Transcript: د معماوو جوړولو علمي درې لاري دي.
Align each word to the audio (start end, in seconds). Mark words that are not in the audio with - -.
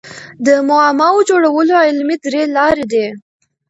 د 0.45 0.47
معماوو 0.69 1.25
جوړولو 1.29 1.73
علمي 1.87 2.17
درې 2.25 2.43
لاري 2.55 2.85
دي. 2.91 3.07